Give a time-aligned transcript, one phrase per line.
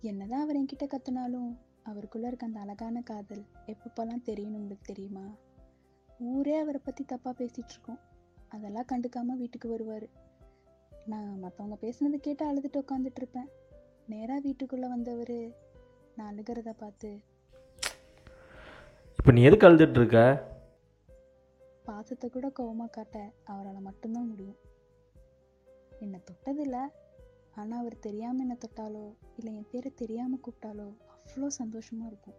[0.00, 5.34] என்னதான் அவர் என்கிட்ட கத்துனாலும் அவருக்குள்ள இருக்க அந்த அழகான காதல் எப்பப்பெல்லாம் தெரியும்னு உங்களுக்கு தெரியுமா?
[6.18, 7.98] ஊரே அவரை பத்தி தப்பா பேசிட்டு இருக்கோம்.
[8.48, 10.08] அதெல்லாம் கண்டுக்காம வீட்டுக்கு வருவாரு.
[11.06, 13.48] நான் மற்றவங்க பேசுனது கேட்டு அழுதுட்டு உட்காந்துட்டு இருப்பேன்.
[14.06, 15.54] நேரா வீட்டுக்குள்ள வந்தவர்
[16.16, 17.20] நான் அழுகிறத பார்த்து
[19.18, 20.42] இப்போ நீ எதுக்கு அழுதுட்டு இருக்க?
[21.84, 24.56] பாசத்தை கூட கோவமா காட்ட அவரால் மட்டும்தான் முடியும்.
[26.00, 26.76] என்னை தொட்டதில்ல.
[27.54, 32.38] ஆனால் அவர் தெரியாமல் என்ன தொட்டாலோ இல்லை என் பேரை தெரியாமல் கூப்பிட்டாலோ அவ்வளோ சந்தோஷமாக இருக்கும்.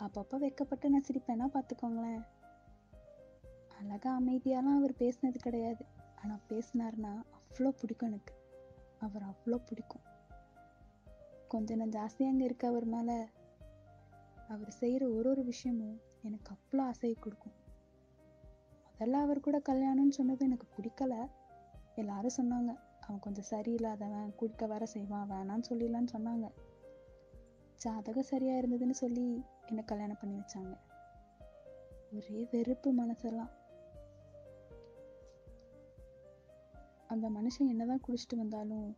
[0.00, 2.22] அப்பப்போ வெக்கப்பட்டு நான் சிரிப்பேன்னா பார்த்துக்கோங்களேன்
[3.78, 5.84] அழகா அமைதியாலாம் அவர் பேசினது கிடையாது.
[6.22, 8.34] ஆனால் பேசினார்னா அவ்வளோ பிடிக்கும் எனக்கு.
[8.98, 10.04] அவர் அவ்வளோ பிடிக்கும்.
[11.48, 13.18] கொஞ்சம் நான் ஜாஸ்தியாக அங்கே இருக்க அவர் மேலே.
[14.48, 17.56] அவர் செய்கிற ஒரு ஒரு விஷயமும் எனக்கு அவ்வளோ ஆசையை கொடுக்கும்.
[18.90, 21.28] முதல்ல அவர் கூட கல்யாணம்னு சொன்னது எனக்கு பிடிக்கல.
[21.94, 22.72] எல்லாரும் சொன்னாங்க
[23.08, 26.48] அவன் கொஞ்சம் சரியில்லாதவன் குடிக்க வர செய்வான் வேணான்னு சொல்லிடலான்னு சொன்னாங்க.
[27.76, 30.74] ஜாதகம் சரியாக இருந்ததுன்னு சொல்லி என்னை கல்யாணம் பண்ணி வச்சாங்க.
[32.12, 33.50] ஒரே வெறுப்பு மனசெல்லாம்.
[37.06, 38.96] அந்த மனுஷன் என்னதான் குடிச்சிட்டு வந்தாலும்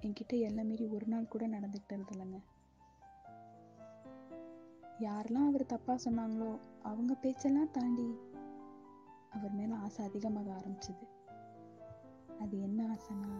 [0.00, 2.38] என்கிட்ட எல்லாம் மீறி ஒரு நாள் கூட நடந்துக்கிட்டது இல்லைங்க.
[4.98, 8.18] யாரெல்லாம் அவர் தப்பாக சொன்னாங்களோ அவங்க பேச்செல்லாம் தாண்டி
[9.30, 11.04] அவர் மேலே ஆசை அதிகமாக ஆரம்பிச்சது.
[12.40, 13.30] அது என்ன ஆசைனா?